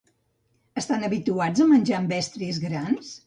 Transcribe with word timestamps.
Estan 0.81 1.05
habituats 1.09 1.63
a 1.65 1.69
menjar 1.73 1.99
amb 1.99 2.17
estris 2.23 2.61
grans? 2.67 3.15